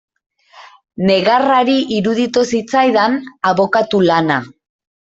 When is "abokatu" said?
3.53-4.07